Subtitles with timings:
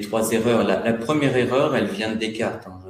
[0.00, 0.64] trois erreurs.
[0.64, 2.66] La, première erreur, elle vient de Descartes.
[2.66, 2.80] Hein.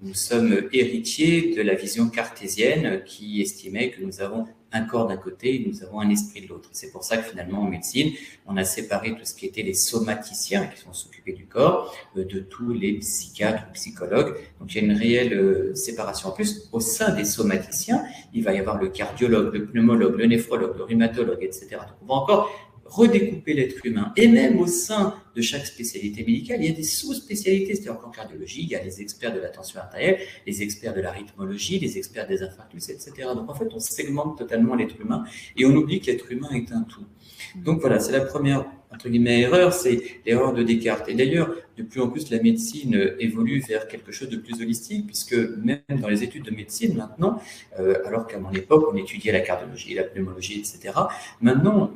[0.00, 5.16] Nous sommes héritiers de la vision cartésienne qui estimait que nous avons un corps d'un
[5.16, 6.68] côté et nous avons un esprit de l'autre.
[6.72, 8.12] C'est pour ça que finalement en médecine,
[8.46, 12.24] on a séparé tout ce qui était les somaticiens qui sont s'occuper du corps euh,
[12.24, 14.36] de tous les psychiatres ou psychologues.
[14.60, 16.28] Donc il y a une réelle euh, séparation.
[16.28, 20.26] En plus, au sein des somaticiens, il va y avoir le cardiologue, le pneumologue, le
[20.26, 21.68] néphrologue, le rhumatologue, etc.
[21.72, 22.50] Donc on encore
[22.88, 24.12] redécouper l'être humain.
[24.16, 27.74] Et même au sein de chaque spécialité médicale, il y a des sous-spécialités.
[27.74, 31.00] C'est-à-dire qu'en cardiologie, il y a les experts de la tension artérielle, les experts de
[31.00, 33.12] la rythmologie, les experts des infarctus, etc.
[33.34, 35.24] Donc en fait, on segmente totalement l'être humain
[35.56, 37.04] et on oublie que l'être humain est un tout.
[37.56, 38.66] Donc voilà, c'est la première
[38.98, 41.08] entre guillemets erreur, c'est l'erreur de Descartes.
[41.08, 45.06] Et d'ailleurs, de plus en plus, la médecine évolue vers quelque chose de plus holistique,
[45.06, 47.40] puisque même dans les études de médecine maintenant,
[47.78, 50.98] euh, alors qu'à mon époque, on étudiait la cardiologie, la pneumologie, etc.,
[51.40, 51.92] maintenant,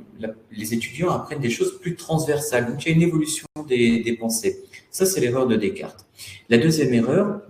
[0.53, 2.67] les étudiants apprennent des choses plus transversales.
[2.67, 4.63] Donc, il y a une évolution des, des pensées.
[4.93, 6.07] Ça, c'est l'erreur de Descartes.
[6.49, 7.43] La deuxième erreur,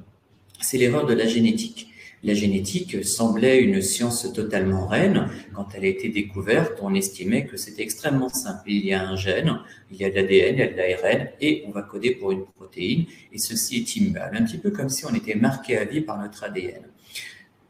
[0.63, 1.92] c'est l'erreur de la génétique.
[2.25, 5.29] La génétique semblait une science totalement reine.
[5.55, 8.63] Quand elle a été découverte, on estimait que c'était extrêmement simple.
[8.71, 9.59] Il y a un gène,
[9.91, 12.31] il y a de l'ADN, il y a de l'ARN, et on va coder pour
[12.31, 14.37] une protéine, et ceci est immuable.
[14.37, 16.83] Un petit peu comme si on était marqué à vie par notre ADN.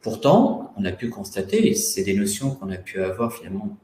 [0.03, 3.79] Pourtant, on a pu constater, et c'est des notions qu'on a pu avoir finalement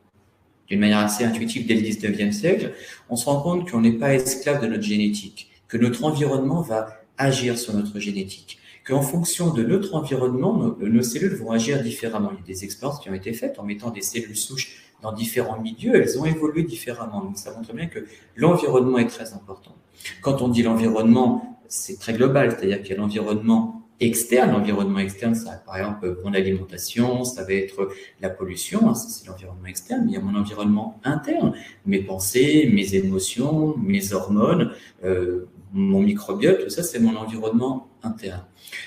[0.66, 2.74] d'une manière assez intuitive dès le 19e siècle,
[3.08, 7.00] on se rend compte qu'on n'est pas esclave de notre génétique, que notre environnement va
[7.16, 8.58] agir sur notre génétique
[8.88, 12.30] qu'en fonction de notre environnement, nos, cellules vont agir différemment.
[12.32, 15.12] Il y a des expériences qui ont été faites en mettant des cellules souches dans
[15.12, 17.22] différents milieux, elles ont évolué différemment.
[17.22, 18.00] Donc ça montre bien que
[18.34, 19.76] l'environnement est très important.
[20.22, 24.52] Quand on dit l'environnement, c'est très global, c'est-à-dire qu'il y a l'environnement externe.
[24.52, 30.06] L'environnement externe, ça par exemple mon alimentation, ça va être la pollution, c'est l'environnement externe,
[30.08, 31.52] il y a mon environnement interne,
[31.86, 34.72] mes pensées, mes émotions, mes hormones,
[35.04, 38.44] euh, mon microbiote, tout ça, c'est mon environnement interne.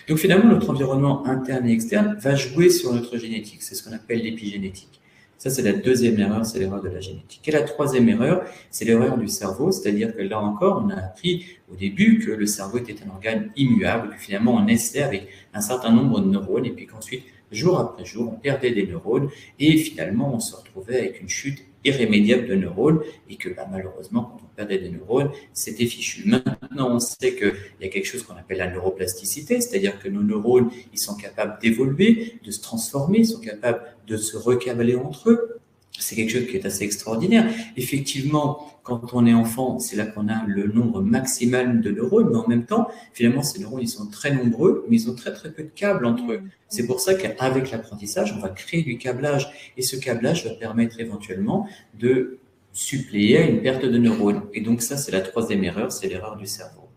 [0.08, 3.62] Donc finalement, notre environnement interne et externe va jouer sur notre génétique.
[3.62, 5.02] C'est ce qu'on appelle l'épigénétique.
[5.38, 7.48] Ça, c'est la deuxième erreur, c'est l'erreur de la génétique.
[7.48, 11.46] Et la troisième erreur, c'est l'erreur du cerveau, c'est-à-dire que là encore, on a appris
[11.72, 15.62] au début que le cerveau était un organe immuable, que finalement on naissait avec un
[15.62, 19.30] certain nombre de neurones, et puis qu'ensuite, jour après jour, on perdait des neurones,
[19.60, 23.00] et finalement, on se retrouvait avec une chute irrémédiable de neurones
[23.30, 26.28] et que bah, malheureusement, quand on perdait des neurones, c'était fichu.
[26.28, 30.24] Maintenant, on sait qu'il y a quelque chose qu'on appelle la neuroplasticité, c'est-à-dire que nos
[30.24, 35.30] neurones, ils sont capables d'évoluer, de se transformer, ils sont capables de se recabler entre
[35.30, 35.61] eux
[36.04, 37.50] c'est quelque chose qui est assez extraordinaire.
[37.78, 42.38] Effectivement, quand on est enfant, c'est là qu'on a le nombre maximal de neurones, mais
[42.38, 45.52] en même temps, finalement, ces neurones, ils sont très nombreux, mais ils ont très très
[45.52, 46.42] peu de câbles entre eux.
[46.70, 51.00] C'est pour ça qu'avec l'apprentissage, on va créer du câblage, et ce câblage va permettre
[51.00, 51.68] éventuellement
[52.00, 52.40] de
[52.74, 54.44] suppléer à une perte de neurones.
[54.54, 56.91] Et donc ça, c'est la troisième erreur, c'est l'erreur du cerveau.